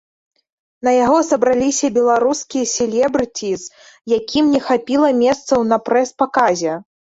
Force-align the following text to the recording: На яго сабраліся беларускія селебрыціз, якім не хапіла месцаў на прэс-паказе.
На 0.85 0.91
яго 1.05 1.19
сабраліся 1.31 1.87
беларускія 1.97 2.65
селебрыціз, 2.73 3.67
якім 4.17 4.51
не 4.57 4.65
хапіла 4.71 5.13
месцаў 5.23 5.69
на 5.71 5.83
прэс-паказе. 5.93 6.73